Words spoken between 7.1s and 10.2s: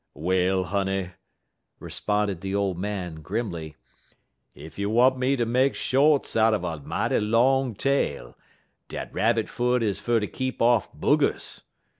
long tale, dat rabbit foot is fer